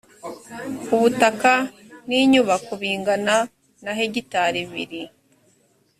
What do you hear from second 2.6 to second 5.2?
bingana na hegitari biri